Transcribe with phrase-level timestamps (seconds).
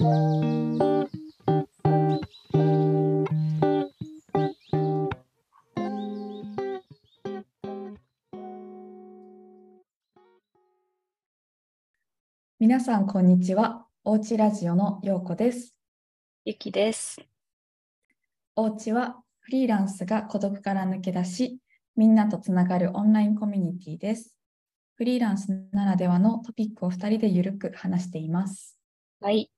[0.00, 0.06] 皆
[12.78, 13.88] さん、こんにちは。
[14.04, 15.74] おうちラジオのようこです。
[16.44, 17.20] ゆきです。
[18.54, 21.58] おうちはフリーランスが孤独から抜け出し、
[21.96, 24.36] みんなとつながるオンラインコミュニティです。
[24.94, 28.78] フリーランスならではのトピックを2人でゆるく話しています。
[29.20, 29.50] はい。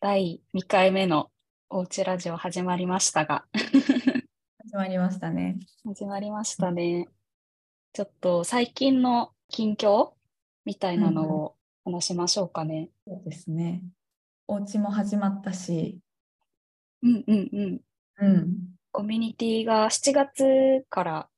[0.00, 1.28] 第2回目の
[1.68, 5.58] おうちラジオ始まりましたが、始まりましたね。
[5.84, 7.08] 始まりましたね。
[7.92, 10.10] ちょっと最近の近況
[10.64, 12.90] みたいなのを話しましょうかね。
[13.08, 13.82] そうですね。
[14.46, 15.98] おうちも始まったし、
[17.02, 17.80] うんうんうん。
[18.20, 18.56] うん。
[18.92, 21.28] コミュニティが7月から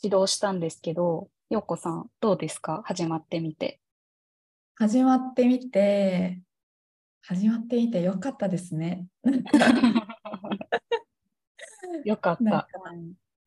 [0.00, 2.82] 始動したんですけど、ようこさんどうですか？
[2.84, 3.80] 始まってみて。
[4.76, 6.38] 始まってみて、
[7.28, 9.08] 始まってみてよかったですね。
[12.04, 12.68] よかった。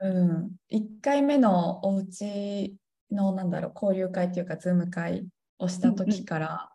[0.01, 2.75] うん、1回目のおうち
[3.09, 5.25] のなんだろう交流会というかズーム会
[5.59, 6.69] をした時から、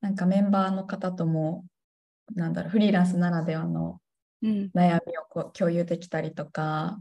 [0.00, 1.66] なんかメンバーの方とも
[2.36, 4.00] なんだろうフリーランスならではの
[4.42, 7.00] うん悩みをこう共有できたりとか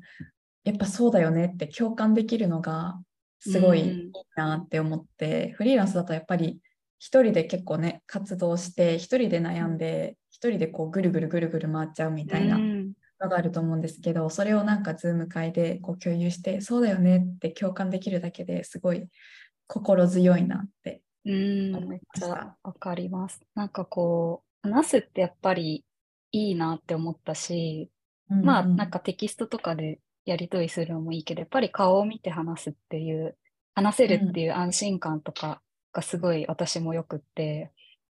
[0.64, 3.00] やっぱそうだよねって共感できるのが
[3.40, 6.60] すごいうんいいなって思って、フリーランスだとやっぱり
[6.98, 19.08] 一人で結構ね活動して一人で悩んで一人でこうぐるぐるぐるぐる回っちゃうみたいなうんのがあると思うんですけど、それをなんかズーム会でこう共有して、そうだよねって共感できるだけですごい
[19.68, 21.02] 心強いなって。
[21.26, 23.42] うん、思めっちいましたゃわかります。
[23.56, 25.84] なんかこう、話すってやっぱり
[26.32, 27.90] いいなって思ったし、
[28.30, 33.38] まあうんうんなんかテキストとかでやり取りするのもいいけど、やっぱり顔を見て話すっていう、
[33.74, 35.62] 話せるっていう安心感とか
[35.96, 37.72] がすごい私もよくって、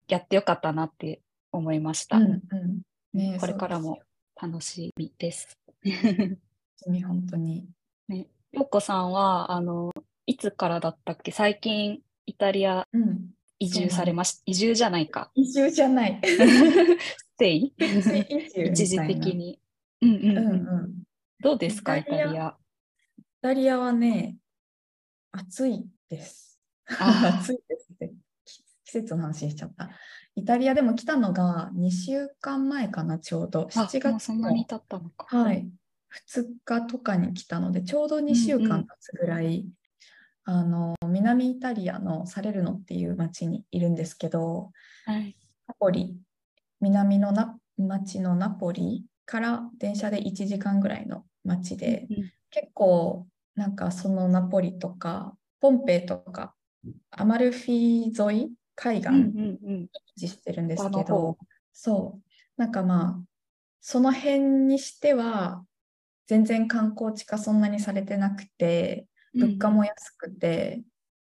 [0.09, 2.17] やってよかったなって思いました。
[2.19, 2.83] うんうん
[3.15, 4.01] ねこれからも
[4.41, 5.57] 楽しみです。
[5.85, 6.37] よ
[7.09, 7.67] 本当に。
[8.09, 9.93] ね、ようこさんは、あの、
[10.27, 11.31] いつからだったっけ？
[11.33, 15.31] 最近イタリアうん、移住されまし、移住じゃないか。
[15.35, 16.21] 移住じゃない。
[16.27, 17.73] ステイ？
[17.79, 19.35] 一時的。
[19.35, 19.59] に。
[20.03, 21.03] うんうんうんうんうん。
[21.41, 22.57] どうですか、イタリア？
[23.19, 24.37] イタリアはね、
[25.33, 26.48] 暑いです。
[27.41, 28.13] 暑いですって。
[28.45, 29.91] き季節の話しちゃった。
[30.35, 33.69] イタリアでも来たのが2週間前かな、ちょうど。
[33.75, 35.37] あ、7月もうそんなにの経ったのか。
[35.37, 35.71] はい、
[36.29, 39.69] 2日とかに来たので、ちょうど2週間経つぐらい、
[40.45, 44.73] あの南イタリアのサレルノっていう町にいるんですけど、
[45.05, 45.37] はい。
[45.67, 46.19] ナポリ、
[46.81, 56.55] 南のな町のナポリから電車で1時間ぐらいの町で、うん結構なんかそのナポリとか、ポンペイとか、
[57.11, 59.83] アマルフィ沿い、海岸、うんうんうん。
[59.85, 61.39] 維持してるんですけど方、
[61.73, 63.25] そう、なんかまあ、
[63.81, 65.65] その辺にしては、
[66.27, 70.83] 全然観光地化そんなにされてなくて、物価も安くて、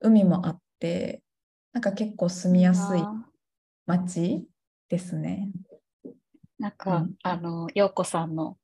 [0.00, 1.22] 海もあって、
[1.72, 3.24] なんか結構住みやすいあ
[3.86, 4.46] 街
[4.88, 5.50] ですね。
[6.06, 6.10] ー
[6.58, 7.14] なんか、うん。
[7.22, 8.56] あの、ようこさんの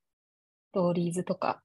[0.70, 1.62] ストーリーズとか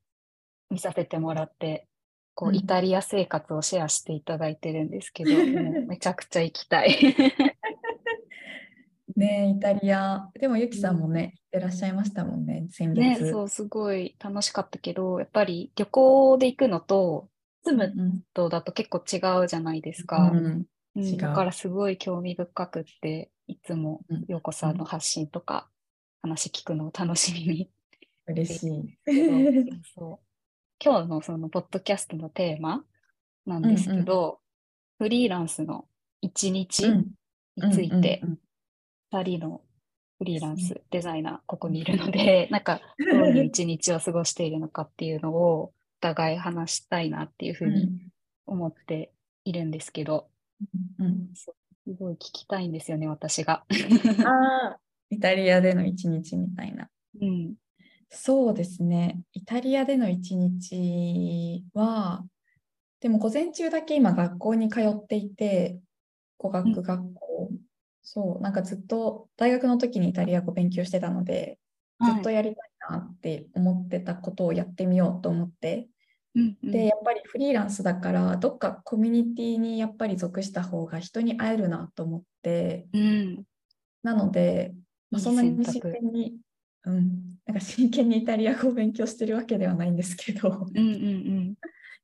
[0.69, 1.87] 見させてもらって、
[2.35, 6.96] こう、うんイタリア生活をシェアしていただいてるんですけど、 もうめちゃくちゃ行きたい。
[9.16, 10.29] ねえイタリア。
[10.40, 13.31] でも、ゆきさんもね、行ってらっしゃいましたもんね、先ね、月。
[13.31, 17.29] そう、すごい楽しかったけど、やっぱり旅行で行くのと、
[17.63, 20.31] 住むうんとだと結構違うじゃないですか。
[20.31, 20.68] うん
[21.18, 25.69] だからすごい興味深くって、いつもうん陽子さんの発信とか
[26.22, 27.69] 話聞くのを楽しみに
[28.28, 28.97] 嬉しい。
[29.95, 30.25] そう
[30.84, 32.84] 今日のそのポッドキャストのテーマ
[33.46, 34.40] なんですけど、
[34.97, 35.86] フリーランスの
[36.22, 37.12] 一日うん
[37.58, 38.40] についてうんうん
[39.13, 39.62] 2人の
[40.18, 47.90] フリーランスデザイナーここにいるので、 なんかどういう一日を過ごしているのかっていうのをお互い話したいなっていうふううんに
[48.46, 49.12] 思って
[49.46, 50.30] いるんですけど、
[51.00, 51.53] うんす
[52.00, 53.63] ごい聞きたいんですよね、私が。
[54.25, 54.80] ああ、
[55.12, 56.89] イタリアでの一日みたいな。
[57.21, 57.56] うん。
[58.15, 59.19] そうですね。
[59.33, 62.23] イタリアでの一日は、
[63.01, 65.79] でも午前中だけ今学校に通っていて、
[66.38, 67.50] 語学学校。
[68.01, 71.59] そう、なんかずっと大学の時にイタリア語勉強してたので、
[72.03, 75.89] ずっとはいやりたいなって思ってたことをやってみようと思って、
[76.35, 83.44] うんうんで、やっぱりフリーランスだから、どっかコミュニティにやっぱり属した方が人に会えるなと思って、うん。
[84.03, 84.73] なので、
[85.11, 86.38] まあ、そんなに真剣に、
[86.85, 91.55] うん、なんか真剣にイタリア語を勉強してるわけではないんですけど、うんうん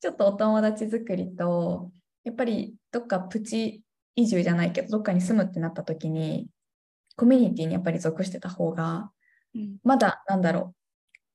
[0.01, 1.91] ちょっとお友達作りと、
[2.23, 3.83] やっぱりどっかプチ
[4.15, 6.47] 移住じゃないけど、どっかに住むってなった時に、
[7.15, 9.11] コミュニティにやっぱり属してた方が、
[9.53, 9.77] うん。
[9.83, 10.75] まだなんだろう、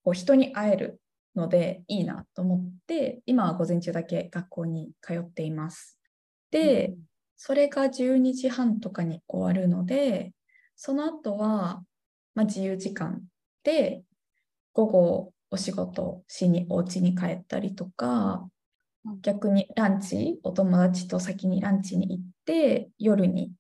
[0.03, 1.01] こう人に会える
[1.37, 5.97] のでいいなと思って、今は午前中だけ学校に通っています。
[6.51, 6.97] で、
[7.37, 10.33] それが12時半とかに終わるので、
[10.75, 11.85] その後は、
[12.35, 13.21] まあ、自由時間で
[14.73, 18.49] 午後お仕事しにお家に帰ったりとか
[19.05, 23.53] うん、逆にランチ、お友達と先にランチに行って、夜に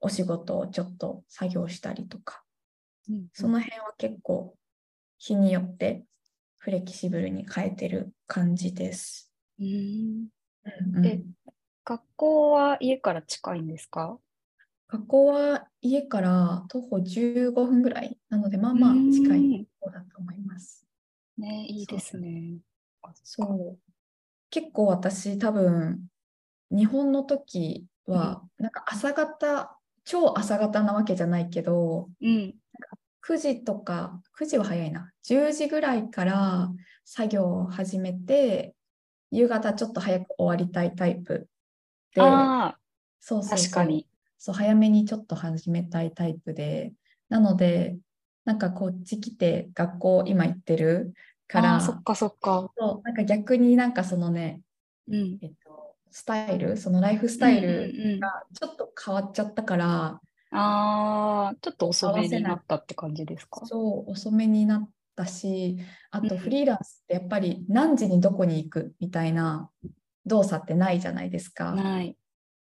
[0.00, 2.44] お仕事をちょっと作業したりとか、
[3.08, 4.54] うんその辺は結構
[5.18, 6.04] 日によって
[6.58, 9.32] フレキシブルに変えてる感じです。
[9.58, 10.28] うん
[10.94, 11.24] うん。
[11.84, 14.18] 学校は家から近いんですか？
[14.88, 20.86] 学校は家から徒歩15分ぐらいなので、まあまあ近い方だと思います。
[21.38, 22.58] ね、いいですね。
[23.24, 23.78] そう。
[24.50, 26.06] 結構私多分、
[26.70, 32.54] 日本の時は、なんか朝方、超朝方なわけじゃないけど、うん。
[33.22, 36.70] 9時とか、9時は早いな、10時ぐらいから
[37.04, 38.76] 作業を始めて、
[39.32, 41.48] 夕方ちょっと早く終わりたいタイプ
[42.14, 42.78] で、ああ、
[43.20, 44.06] そうそうそう確かに。
[44.38, 46.92] そう、早めにちょっと始めたいタイプで、
[47.28, 47.98] なので、
[48.44, 51.14] なんかこっち来て学校今行ってる
[51.48, 52.70] から、そっかそっか。
[52.78, 54.60] そうなんか逆になんかそのね、
[55.08, 55.38] うん。
[55.42, 60.20] えっと、スタイル、そのライフスタイルうんうんうんがちょっと変わっちゃったから、
[60.52, 63.66] ああ、ちょっと遅めになったって感じですか？
[63.66, 65.78] そう、遅めになったし、
[66.10, 69.70] あとうんフリーランスってやっぱり何時にどこに行くみたいな
[70.24, 71.74] 動作ってないじゃないですか。
[71.74, 72.16] ない。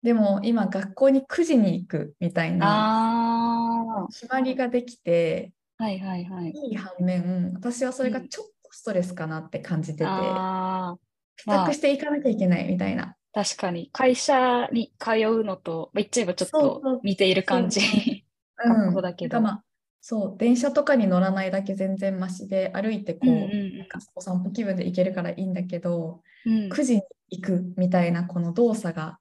[0.03, 6.51] でも今学校に9時に行くみたいなあ決まりができて、あ、はいはいはい。
[6.51, 10.99] いい反面、私はそれがちょっとストレスかなって感じてて、ああ、
[11.37, 13.17] 帰宅していかなきゃいけないみたいな。
[13.33, 13.91] 確かに。
[13.93, 17.81] 会社に通うのと、まあ言っちょっと似ている感じ。
[18.57, 19.65] 学校だけどなんかまあ
[20.01, 26.69] そう、電車とかに乗らないだけ全然マシで、歩いてこう、うんうんなんかお散歩気分で行けるからいいんだけど、うん。
[26.69, 29.19] 9時に行くみたいなこの動作が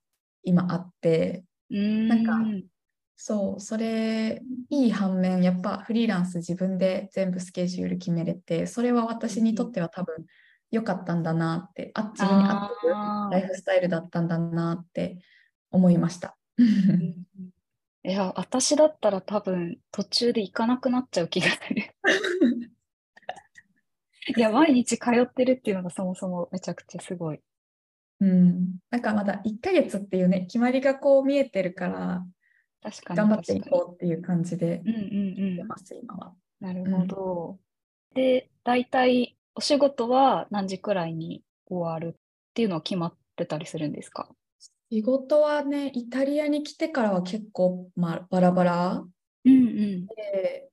[0.47, 2.07] 今あって、うん。
[2.07, 2.39] なんか
[3.15, 10.25] そう、それいい反面、やっぱフリーランス自分で全部スケジュール決めれて、それは私にとっては多分
[10.69, 12.93] 良かったんだなって、あ自分に合ってる
[13.31, 15.17] ライフスタイルだったんだなって
[15.71, 16.37] 思いました。
[16.57, 17.25] うん
[18.03, 21.93] いや、私だったら多分途中で行かなくなっちゃう気がする。
[24.37, 27.41] いや、毎日通ってるっていうのがそもそもめちゃくちゃすごい。
[28.19, 32.25] うん、なんかまだ1ヶ月っていうね、決まりがこう見えてるから、
[32.81, 35.55] 確かに頑張っていこうっていう感じでうんうんうん。
[35.57, 36.33] 出ます、今は。
[36.59, 37.59] なるほど。
[38.15, 42.19] で、大体お仕事は何時くらいに終わるっ
[42.53, 44.29] ていうのは決まってたりするんですか？
[44.91, 49.03] 仕事はね、イタリアに来てからは結構、まあ、バラバラ
[49.45, 50.05] うんうん。
[50.07, 50.69] で、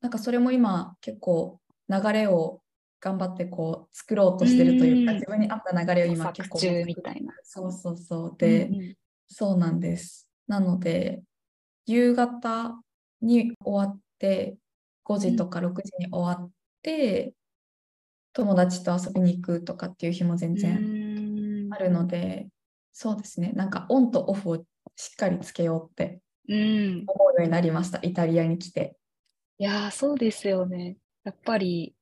[0.00, 2.62] なんかそれも今結構流れを
[3.00, 7.34] 頑張ってこう作ろうとしてるというか、うん自分に合った流れを今作結構中みたいな。
[7.42, 8.34] そうそうそう。
[8.38, 8.94] で、うんうん
[9.32, 10.28] そうなんです。
[10.48, 11.22] なので、
[11.86, 12.82] 夕方
[13.22, 14.56] に終わって、
[15.04, 16.50] 5時とか6時に終わっ
[16.82, 17.32] て、
[18.32, 22.48] 友達と遊びに行くとかっていう日も全然うんあるので、
[22.92, 24.64] そうですね、なんかオンとオフを
[24.96, 27.04] しっかりつけようってうん。
[27.06, 28.96] 思うようになりました、イタリアに来て。
[29.58, 30.96] いやー、そうですよね。
[31.22, 31.94] やっぱり、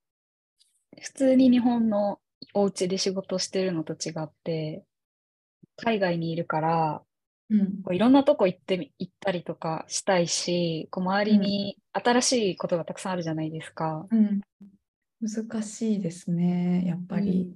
[1.02, 2.20] 普通に日本の
[2.54, 4.84] お家で仕事してるのと違って、
[5.76, 7.02] 海外にいるから、
[7.50, 14.06] うん、こういろんなとこ行ってみ、行ったりとかしたいし、こう周りに新しいことがたくさんあるじゃないですか。
[14.10, 14.40] うん、
[15.20, 17.54] 難しいですね、やっぱり。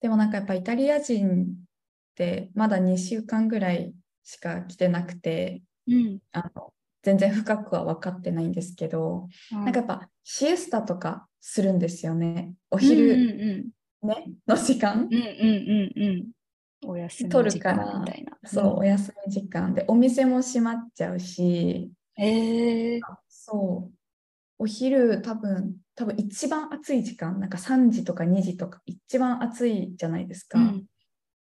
[0.00, 6.18] でもなんかやっぱイタリア人ってまだ2週間ぐらいしか来てなくて、うん。
[6.32, 9.64] あの全然深くは分かってないんですけど、うん。
[9.64, 12.54] なんかやっぱシエスタとかするんですよね。
[12.70, 13.72] おうんうん昼、
[14.02, 14.08] うん。
[14.08, 15.08] ね、の時間。
[15.10, 16.30] うんうんうんうん。
[16.86, 18.48] お休み取る時間みたいな。
[18.48, 23.00] そう、お休み時間で、お店も閉まっちゃうし、へえ。
[23.28, 23.94] そう、
[24.58, 30.58] お昼多分、多分一番暑い時間、なんか3時とか2時とか一番暑いじゃないですか。
[30.58, 30.84] うん。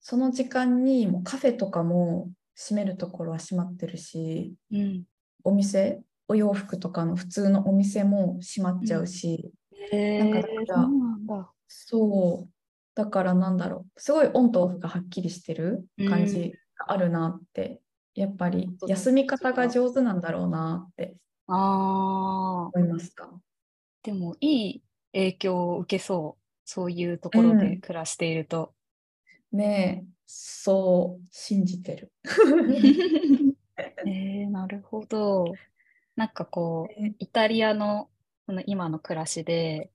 [0.02, 5.04] その時間にもうカフェとかも閉めるところは閉まってるし、うん。
[5.44, 6.02] お店、
[6.32, 9.52] お洋服とかの普通のお店も閉まっちゃうし、
[9.92, 10.42] へなんかえ。
[10.42, 11.52] だからそうだ。
[11.68, 12.50] そう、
[12.96, 17.82] だからなんだろう、すごいオンとオフがはっきりしてる感じがあるなって、
[18.16, 22.78] やっぱり休み方が上手なんだろうなってああ。
[22.78, 23.30] 思いました。
[24.02, 26.42] でもいい影響を受けそう。
[26.64, 28.74] そういうところで暮らしていると。
[29.52, 32.14] ねえ、そう信じてる。
[34.06, 35.54] えー、なるほど。
[36.22, 38.08] なんかこう、えイタリアの
[38.46, 39.90] その今の暮らしで、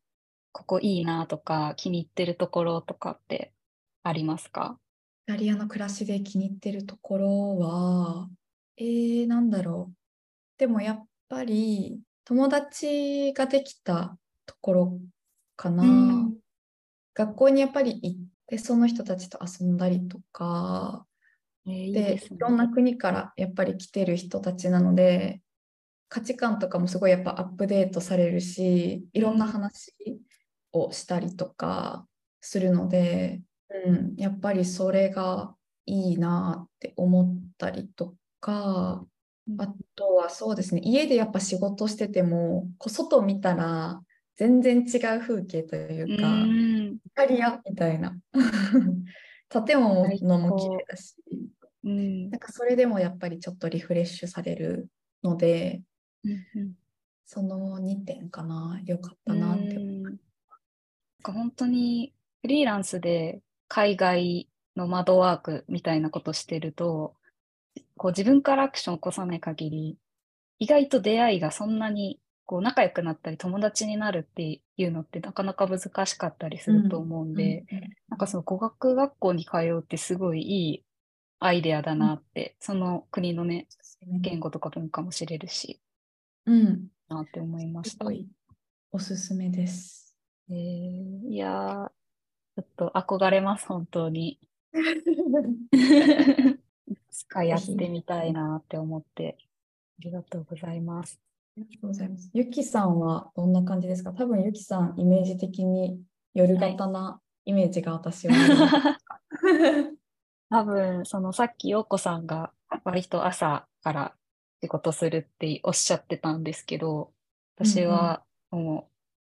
[0.50, 3.52] ここいいなとか気に入ってるところとかって
[4.02, 4.76] ありますか？
[5.28, 8.28] イタリアの暮らしで気に入ってるところは、
[8.76, 9.96] えー、なんだろう。
[10.58, 14.98] でもやっぱり友達ができたところ
[15.54, 15.84] かな。
[15.84, 16.36] うん。
[17.14, 21.06] 学校にやっぱり行ってその人たちと遊んだりとか、
[21.68, 25.40] えーでいろんな国からやっぱり来てる人たちなので
[26.08, 29.92] 価値観とかもすごいやっぱアップデートされるしいろんな話
[30.72, 32.06] をしたりとか
[32.40, 33.42] するので、
[33.86, 39.04] うん、やっぱりそれがいいなって思ったりとか
[39.48, 39.60] うん。
[39.60, 44.00] あとはそうですね家でやっぱ仕事しててもこう外見たら
[44.36, 46.28] 全然違う風景というか。
[46.28, 46.98] うん。
[47.04, 48.16] イタリアみたいな。
[49.48, 50.04] 建物
[50.38, 51.16] も綺麗だし。
[51.84, 52.30] うん。
[52.30, 54.88] なんかそれでもやっぱりちょっとリフレッシュされる
[55.22, 55.82] ので
[56.32, 56.76] うん
[57.28, 59.80] その2点かな良かったうんなってう。
[59.80, 60.02] ん。
[60.04, 60.18] なん
[61.22, 67.16] か本当にフリーランスで海外の窓ワークみたいなことしてると、
[67.96, 69.98] こう自分からアクションを起こさない限り、
[70.60, 77.64] 意外と出会いがそんなにこう仲良くなったり友達になるっていうのってなかなか難しかったりすると思うんで、
[78.08, 80.84] なんかその語学学校に通うってすごいいい
[81.40, 83.66] アイデアだなって、その国のね、
[84.20, 85.80] 言語とか文化も知れるし、
[86.46, 88.06] うんなって思いました。
[88.92, 90.14] おすすめです。
[90.48, 94.38] えーいやー、ちょっと憧れます、本当に。
[95.72, 99.36] いつかやってみたいなって思って。
[99.98, 101.18] ありがとうございます。
[101.56, 102.30] ありがとうございます。
[102.34, 104.12] ゆきさんはどんな感じですか？
[104.12, 106.00] 多分ゆきさんイメージ的に
[106.34, 108.98] 夜型なイメージが私はあ
[109.46, 109.98] る。
[110.50, 112.52] 多分、そのさっき陽子さんが
[112.84, 114.14] 割と朝から
[114.66, 117.12] 仕事するっておっしゃってたんですけど、
[117.56, 118.92] 私はもう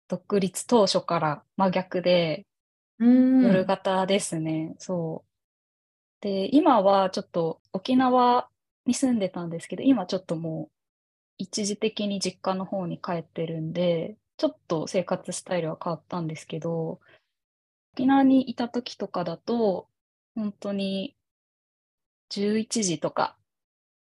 [0.10, 2.46] 独立当初から真逆で、
[3.00, 4.76] うん夜型ですね。
[4.78, 6.24] そう。
[6.24, 8.48] で、今はちょっと沖縄
[8.86, 10.72] に住んでたんですけど、今ちょっともう
[11.40, 17.00] 一時的に実家の方に帰ってるんで、ちょっと生活スタイルは変わったんですけど、
[17.94, 19.88] 沖縄にいた時とかだと、
[20.36, 21.16] 本当に
[22.30, 23.36] 11時とか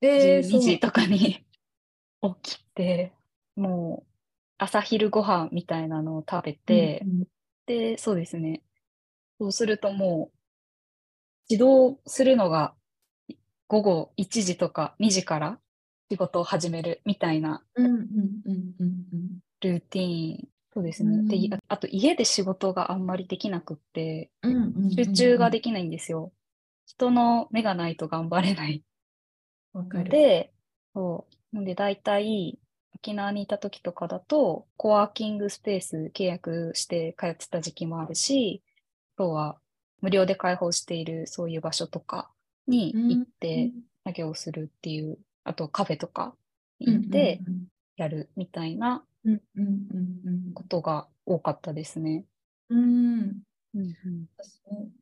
[0.02, 1.45] えー12時とかに
[2.42, 3.12] 起きて、
[3.57, 4.11] もう
[4.59, 7.28] 朝昼ご飯みたいなのを食べて、うんうん
[7.66, 8.62] で、そうですね。
[9.38, 10.38] そうするともう、
[11.49, 12.75] 指導するのが
[13.69, 15.59] 午後1時とか2時から
[16.11, 17.62] 仕事を始めるみたいな
[19.61, 20.49] ルーティーン。
[20.75, 21.23] そうですね。
[21.28, 24.30] で、うんああと家で仕事があんまりできなくって、
[24.97, 26.33] 集中ができないんですよ。
[26.87, 28.83] 人の目がないと頑張れない
[30.04, 30.52] で、
[30.94, 31.56] そう。
[31.56, 32.58] なんで大体、
[32.94, 38.62] 沖縄にいた時とかだと、コワーキングスペース契約して通ってた時期もあるし、
[39.16, 39.60] あとは
[40.00, 42.30] 無料で開放しているそういう場所とか
[42.66, 43.70] に行って
[44.04, 46.34] 作業をするっていう、あとカフェとか
[46.78, 47.40] に行って
[47.96, 52.24] やるみたいなうんうんうんうんことが多かったですね。
[52.68, 54.26] うん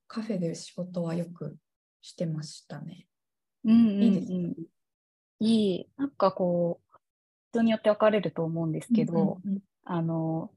[0.07, 1.57] カフェで仕事はよく
[2.03, 3.07] してましたね。
[3.65, 4.03] うんうんうん。
[4.05, 4.55] いいですね。
[5.41, 5.91] いい。
[5.97, 6.99] なんかこう、
[7.53, 10.53] 人によって分かれると思うんですけど、うんうんあの、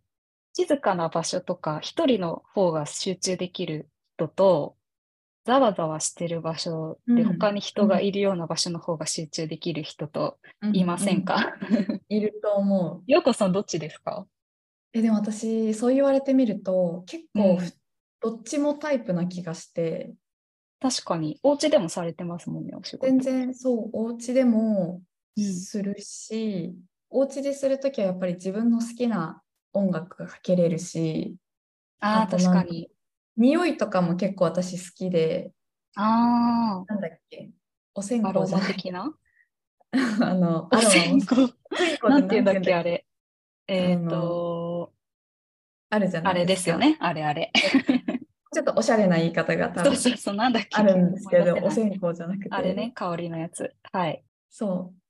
[0.53, 4.77] 静かな場所とか、一人の方が集中できる人と、
[5.46, 7.38] ざわざわしてる場所で、うん。
[7.39, 10.75] 他に人がいるような場所の方が集中できる人とうん。
[10.75, 12.01] いませんか、うん。
[12.10, 13.12] いると思う。
[13.12, 14.27] ようこさんどっちですか？
[14.93, 17.72] え、でも私、そう言われてみると、結構、うん。
[18.22, 20.13] どっちもタイプな気がして、
[20.82, 23.06] 確かに、お家でもされてますもんね、お仕事。
[23.08, 25.02] 全然そう、お家でも
[25.38, 26.76] うんするし、
[27.10, 29.42] お家でするときはやっぱり自分の好きな
[29.74, 31.36] 音楽がかけれるし、
[32.00, 32.90] ああ、確かに。
[33.38, 35.52] 匂いとかも結構私好きで、
[35.96, 37.52] あなんだっけ、
[37.94, 39.14] お線香じゃ的な？
[39.94, 41.36] あの、お線香。
[42.10, 43.06] なんていうんだっけ、あれ。
[43.68, 44.94] えっ、あと、
[45.90, 46.56] あるじゃなあれいでか。
[46.56, 47.52] ですすよね、あれあれ。
[48.53, 49.93] ちょっとおしゃれな言い方が多分。
[50.74, 52.50] あるんですけど、お線香じゃなくて。
[52.51, 53.74] あれね、香りのやつ。
[53.91, 54.24] はい。
[54.50, 55.01] そう。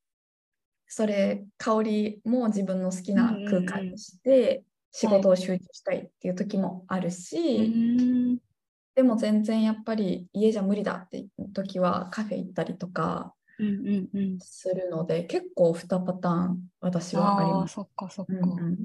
[0.87, 8.37] それ、香りも自分の好きなうんうんうん空間にして、仕事を集中したいっていう時もあるうし、ーん。
[8.93, 14.39] でも全然やっぱり家じゃ無理だっていう時はカフェ行ったりとかうんうんうん。
[14.39, 17.73] するので、結構2パターン私はあります。
[17.75, 18.33] そっかそっか。
[18.33, 18.77] うんうん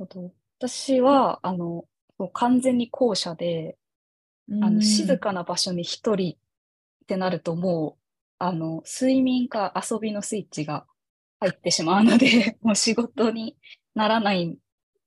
[0.00, 1.84] あと私は、あの、
[2.18, 3.78] もう完全に後者で、
[4.60, 6.36] あの、静かな場所に一人っ
[7.06, 8.02] てなるともう、
[8.38, 10.86] あの、睡眠か遊びのスイッチが
[11.40, 13.56] 入ってしまうので、 もう仕事に
[13.94, 14.56] ならない。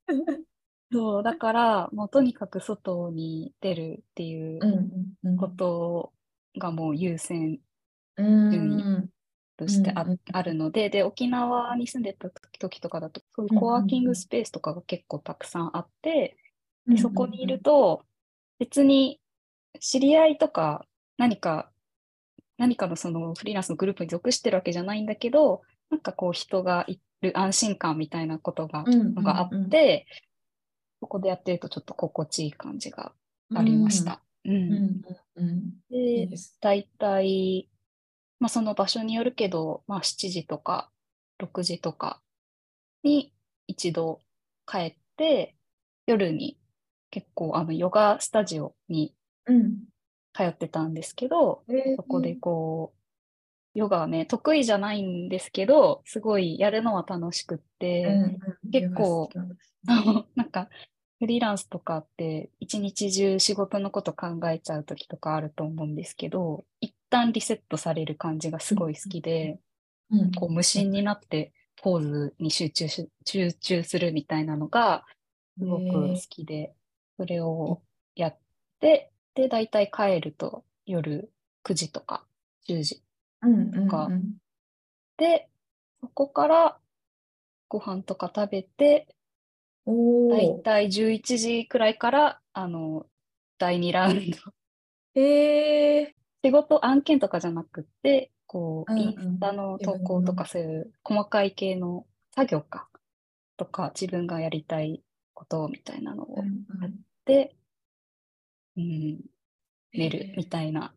[0.92, 4.60] そう、だから、もうとにかく外に出るっていう
[5.38, 6.14] こと
[6.58, 7.62] がもう優先
[8.18, 8.52] うん。
[8.52, 9.10] 順位うん
[9.58, 10.20] としてあ,、うんうん。
[10.32, 16.38] あるので、で、沖縄に住んでた時とかだと、そういうコワーキングスペースとかが結構たくさんあって、
[16.88, 18.04] でそこにいると、
[18.60, 19.20] 別に
[19.80, 20.86] 知り合いとか
[21.18, 21.70] 何か、
[22.58, 30.08] 何かのそのフリーランスのグループに属してるわけじゃないんだけど、なんかこう人がいる安心感みたいなことが、のがあって、
[31.00, 33.14] そこでやってるとちょっと心地いい感じが
[33.56, 34.04] ありまし。
[34.04, 34.22] た。
[34.46, 35.04] うんうん
[35.36, 35.54] うん
[35.90, 36.38] うんいいで。
[36.60, 37.70] 大体、
[38.40, 40.90] まあ、その場所によるけど、まあ、7時とか
[41.40, 42.22] 6時とか
[43.04, 43.34] に
[43.68, 44.20] 一度
[44.66, 45.56] 帰って、
[46.08, 46.58] 夜に
[47.12, 49.14] 結構あのヨガスタジオに
[49.46, 49.92] うん。
[50.34, 51.64] 通ってたんですけど、
[51.98, 52.94] そこでこ
[53.76, 58.28] う、ヨガはね、得意じゃないんですけど、すごいやるのは楽しくって、うんう
[58.68, 58.72] ん。
[58.72, 60.70] 結構ヨガ好きなんか、
[61.20, 69.60] フリーランスとかって一日中仕事のこと考えちゃう時とかあると思うんですけど、一旦リセットされる感じがすごい好きで、
[70.10, 75.06] うんこう無心になってポーズに集中し、集中するみたいなのが
[75.58, 76.74] すごく好きで、
[77.22, 77.84] それを
[78.16, 78.38] やっ
[78.80, 81.32] て、で、大体帰ると夜
[81.64, 82.26] 9時とか
[82.68, 83.04] 10時
[83.44, 83.88] うんうんうん。
[83.88, 84.10] か
[85.18, 85.48] で、
[86.02, 86.80] そこから
[87.68, 89.16] ご飯とか食べて、
[89.86, 90.32] おー。
[90.32, 93.06] だいたい11時くらいから、あの、
[93.60, 95.22] 第2ラウンド。
[95.22, 96.14] えー。
[96.44, 99.06] 仕事、案件とかじゃなくって、こう、うんうん。
[99.10, 102.90] インスタの投稿とかそういう細かい系の作業か、
[103.58, 105.04] とか、自分がやりたい
[105.36, 106.44] ことみたいなのをや
[106.88, 106.92] っ
[108.78, 109.20] うん
[109.94, 110.94] 寝るみたいな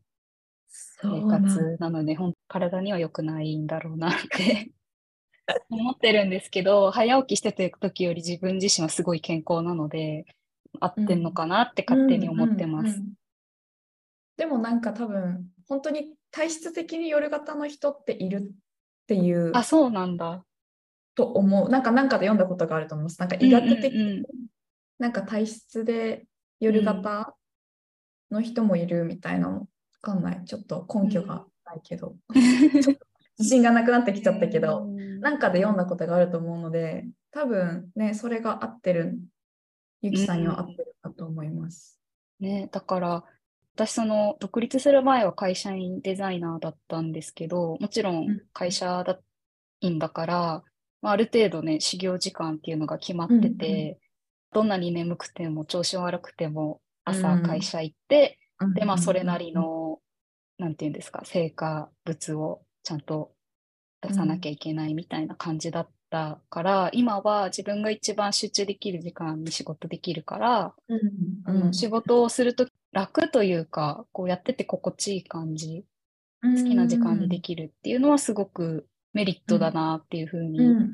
[0.68, 4.70] 生活なので、本当体には良くないんだろうなって
[5.70, 10.24] 思ってるんですけど、早起きしてた時より自分自身はすごい健康なので、
[10.80, 13.02] 合ってんのかなって勝手に思ってます。
[14.36, 18.50] でもなんか多分本当に体質的に夜型の人っているっ
[19.06, 20.44] ていうあ、そうなんだ。
[21.14, 21.68] と思う。
[21.68, 23.20] なんかなんかで読んだことがあると思います。
[23.20, 24.24] なんか医学的うんうんうんに
[24.98, 26.26] なんか体質で
[26.60, 27.36] 夜型
[28.30, 29.66] の人もいるみたいなのわ
[30.00, 30.44] かんない。
[30.44, 32.16] ちょっと根拠がないけど、
[33.38, 39.18] 自信がなくなってきちゃったけど、うんなんかで読んだことがあると思うので、多分ね、それが合ってる、
[40.02, 41.98] ゆきさんには合ってるかと思います。
[42.40, 43.24] ね、だから
[43.74, 49.18] 私その独立する前は会社員デザイナーだったんですけどもちろうんん会社だ
[49.80, 50.62] いんだから、
[51.00, 53.98] まあ、ある程度ね始業時間っていうのが決まってて、
[54.54, 57.42] どんなに眠くても調子悪くても朝うん。
[57.42, 58.38] 会社行って、
[58.74, 59.02] でまあうん。
[59.02, 60.00] それなりの、
[60.58, 63.34] なんていうんですか成果物をちゃんと
[64.02, 71.00] 出さなきゃいけないみたいな感じだったから、今は自分が一番集中できる時間に仕事できるから、うん。
[71.44, 75.84] あの仕事をすると楽というか、こうやってて心地いい感じ、
[76.56, 80.76] 好きな時間にできるっていうのはすごくメリットだなっていうふうにうん。
[80.76, 80.84] うん。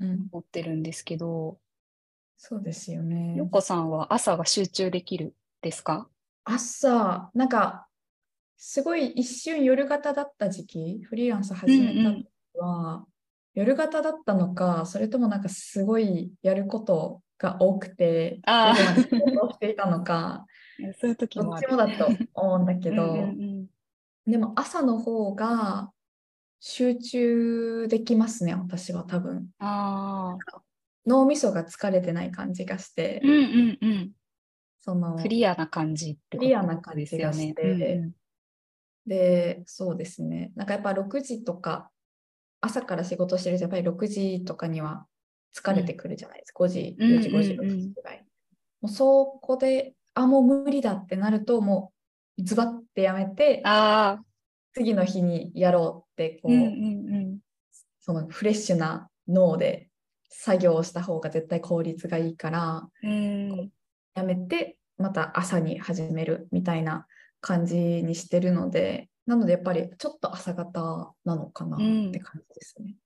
[0.00, 0.08] うん。
[0.10, 0.28] うん。
[0.32, 1.60] 思ってるんですけど、
[2.40, 3.34] そうですよね。
[3.34, 6.08] よこさんは朝が集中できるですか？
[6.44, 7.88] 朝、なんか、
[8.56, 13.04] すごい一瞬夜型だった時期、フリーランス始めた時は、
[13.54, 20.46] 夜型だったのか、それともなんかすごいやることが多くて、あー夜していたのか、
[21.00, 21.66] そういう時どもある。
[21.66, 23.22] っちもだと思うんだけど、うんうんう
[23.64, 23.66] ん
[24.26, 25.90] でも朝の方が
[26.60, 29.46] 集中できますね、私は多分。
[29.58, 30.36] あ
[31.08, 34.12] 脳みそが疲れてない感じがしてあ、う、んうんうん。
[34.80, 37.24] そのクリアな感じってことクリアな感じですよね。
[37.26, 38.12] がしてうんうん
[39.06, 40.52] で、そうですね。
[40.54, 41.90] なんかやっぱ6時とか、
[42.60, 45.06] 朝から仕事してるとやっぱり6時とかには
[45.56, 46.64] 疲れてくるじゃないですか。
[46.64, 48.24] 5時、うん4時、5時、うんうん6時ぐらい。
[48.82, 51.92] もうそこで、あ、もう無理だってなると、も
[52.38, 54.24] うズバッてやめて、ああ、
[54.74, 57.38] 次の日にやろうって、こう、うんうんうん。
[58.00, 59.87] そのフレッシュな脳で
[60.28, 63.70] 作業をした方が絶対効率がいいから、うん
[64.14, 67.06] やめて、また朝に始めるみたいな
[67.40, 71.78] 感じにしてるので、なのでやっぱりちょっと朝方なのかなっ
[72.10, 72.96] て感じですね。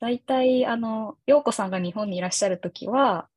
[0.00, 3.28] 大体、あの、陽子さんが日本にいらっしゃるときは、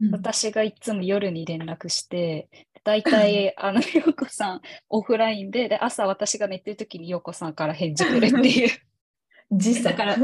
[0.00, 2.48] うん私がいつも夜に連絡して、
[2.84, 8.87] 大体、 あの、陽子さんオフラインで、で、朝私が寝てるときに陽子さんから返事来るっていう。
[9.50, 10.16] 時差だから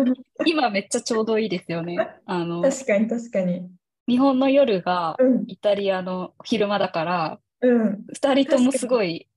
[0.45, 1.97] 今めっちゃちょうどいいですよね。
[2.27, 3.69] あの、確かに確かに。
[4.07, 8.05] 日本の夜がうんイタリアの昼間だから、うん。
[8.13, 9.29] 二人ともすごい、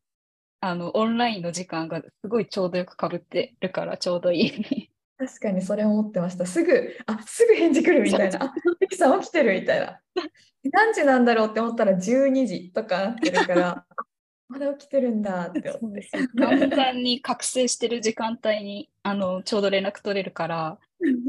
[0.60, 4.91] あの、オンラインの時間がすごいちょうどよくかぶってるからちょうどいい。
[5.17, 6.45] 確かにそれ思ってました。
[6.45, 8.43] すぐ、あ、すぐ返事来るみたいな。
[8.43, 10.00] あ、ミキさん起きてるみたいな。
[10.71, 13.86] 何時なんだろうって思ったら12時とかなってるから、
[14.50, 16.10] まだ起きてるんだって思って。
[16.38, 20.80] 簡単に覚醒してる時間帯にあのちょうど連絡取れるから、あ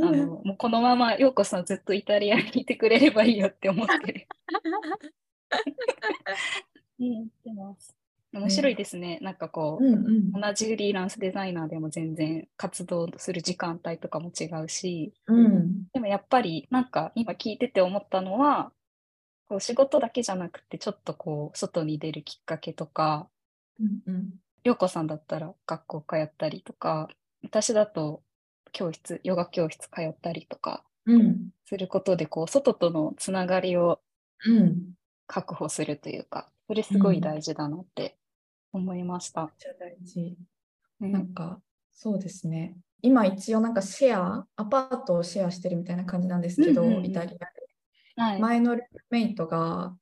[0.04, 4.26] のもうこのまま陽子さんずっとイタリアにいてくれればいいよって思ってる。
[7.00, 7.98] うん、ってます。
[8.32, 9.18] 面白いですね。
[9.22, 18.70] なんかこう、うんうん同じフリーランスデザイナーでも全然活動する時間帯とかも違うし、うんでもやっぱりなんか今聞いてて思ったのは、
[19.48, 23.28] こう仕事だけじゃなくてちょっとこう外に出るきっかけとか、
[23.80, 24.30] うんうん
[24.64, 27.08] 涼子さんだったら学校通ったりとか、
[27.42, 28.22] 私だと
[28.72, 34.00] 教室、ヨガ教室通ったりとかうんすることで、こう外とのつながりを
[34.44, 34.94] うん
[35.26, 38.18] 確保するというか、それすごい大事だなって
[38.72, 39.42] 思いました。
[39.42, 40.36] めっちゃ大事。
[41.00, 41.60] ねなんか、
[41.92, 42.76] そうですね。
[43.00, 47.67] 今一応なんかシェア、アパートをシェアしてるみたいな感じなんですけど、うんうんうんイタリアで。
[48.18, 48.40] はい。
[48.40, 49.96] 前のルームメイトが、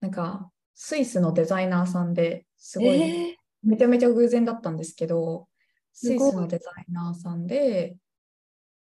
[0.00, 5.48] なんか、スイスのデザイナーさんですごい、えめちゃめちゃ偶然だったんですけど、
[5.92, 7.96] スイスのデザイナーさんで、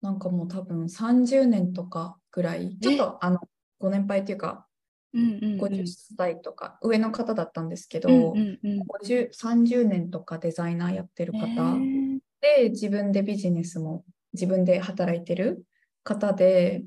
[0.02, 3.40] なんかもう多分30年とかぐらい、ちょっとあの、
[3.80, 5.58] ご年配っていうか、ーうんうんうん。
[5.58, 5.84] 50
[6.18, 8.80] 歳とか上の方だったんですけど、うんうんうん。
[8.84, 12.20] 50 30年とかデザイナーやってるえ方ー。
[12.42, 15.64] で、自分でビジネスも自分で働いてる
[16.04, 16.84] 方で、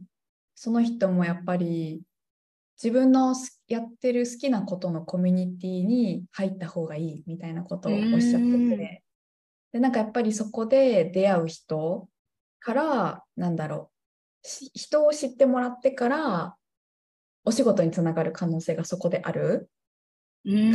[0.61, 2.03] その人もやっぱり
[2.83, 9.05] 自分のすやってる好きなことのコミュニティに入った方がいいみたいなことをおっしゃってうんて、
[9.73, 12.09] で、なんかやっぱりそこで出会う人
[12.59, 13.93] から、なんだろ
[14.43, 16.57] う、し人を知ってもらってから、
[17.45, 19.71] お仕事につながる可能性がそこである。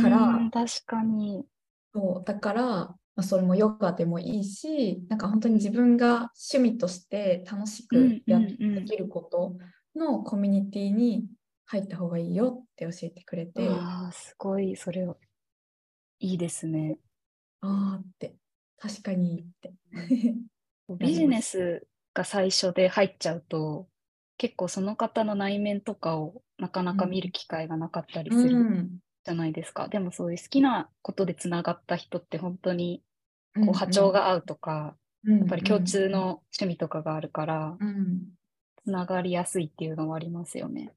[0.00, 1.44] からうん確かに。
[1.92, 9.56] そう、だから、まあ、それもヨガでもいいし、なんか本当に自分が趣味として楽しくやっうんうんうんできること
[9.94, 11.26] のコミュニティに
[11.66, 15.16] 入った方がいいよって教えてくれて、あああ、すごい、それを。
[16.18, 16.98] いいですね。
[17.60, 18.34] あーって、
[18.78, 19.72] 確かにって。
[20.98, 23.88] ビジネスが最初で入っちゃうと、
[24.36, 29.88] 結構その方の内面とかをなかなか見る機会がなかったりすうるんじゃないですか。
[29.88, 33.02] でもそういう好きなことでつながった人って本当に
[33.54, 38.34] うんこう波長が合うとか、ややっぱり共通の趣味とかがあるから、うん、
[38.84, 40.92] つながりやすいっていうのはありますよね。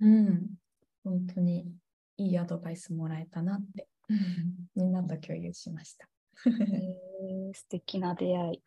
[0.00, 0.50] うん、
[1.04, 1.66] 本当に
[2.16, 3.88] いいアドバイスもらえたなって、
[4.76, 6.08] みんなと共有しました。
[6.46, 8.62] えー素敵な出会い。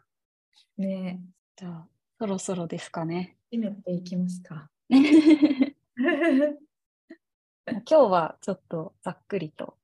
[0.81, 1.21] ね
[1.55, 1.87] じゃあ、
[2.19, 3.37] そろそろですかね。
[3.51, 4.69] え、締めていきますか。
[7.67, 9.77] 今日はちょっとざっくりと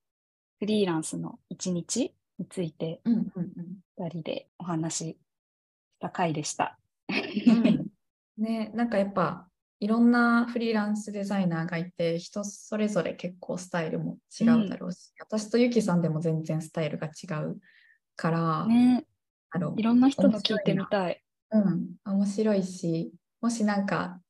[0.59, 5.17] フリーランスの一日についてうんうんうん2人でお話しし
[5.99, 6.77] た回でした。
[7.09, 7.90] うん
[8.37, 9.47] ね、なんかやっぱ
[9.79, 17.57] いろんなフリーランスデザイナーがいて人それぞれ結構スタイルも違うだろうし、私とゆきさんでも全然スタイルが違う
[18.15, 19.05] から、ね。
[19.49, 21.21] あのいろんな人の聞いてみたい。
[21.51, 24.21] うん、面白いしもしなんか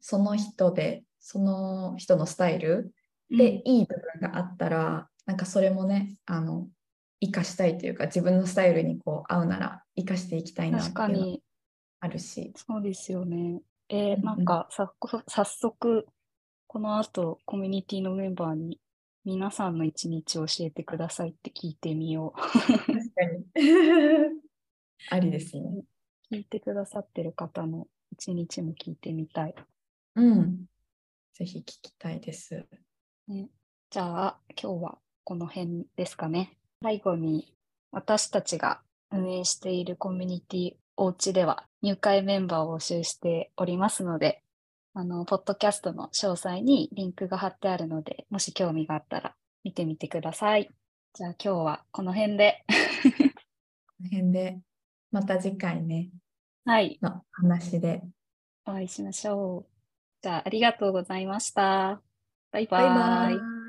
[0.00, 2.92] その人でその人のスタイル
[3.30, 6.66] でいい部分があったら、なんかそれもねあの
[7.20, 11.42] 生かしたいというか自分のスタイルにこう合うなら生かしていきたいなっていうの確かに、
[12.00, 12.52] あるし。
[12.56, 13.62] そうですよね。
[13.88, 14.92] えーなんかさ
[15.26, 16.06] 早速、
[16.66, 18.80] この後コミュニティのメンバーに
[19.24, 22.40] 皆さんの一日を教えてくださいって聞いてみよう。
[22.40, 23.44] 確かに。
[25.10, 25.82] ありですね。
[26.30, 29.54] 聞いてくださってる方の一日も聞いてみたい。
[30.14, 30.66] うん。
[31.34, 32.66] ぜひ聞きたいです。
[33.28, 33.48] ね、
[33.90, 36.56] じゃあ、今日はこの辺ですかね。
[36.82, 37.54] 最後に、
[37.92, 44.42] 私たちが運営しているコミュニティおうちでは入会メンバーを募集しておりますので、
[44.92, 49.34] あの、ポッドキャストの詳細にリンクが貼ってあるので、もし興味があったら
[49.64, 50.68] 見てみてください。
[51.14, 52.66] じゃあ今日はこの辺で。
[52.68, 54.60] この辺で、
[55.10, 56.10] また次回ね、
[56.66, 58.02] はい、の話で。
[58.66, 59.66] お会いしましょう。
[60.20, 62.02] じゃあ、ありがとうございました。
[62.52, 63.34] バイババイバイ。
[63.36, 63.59] イ。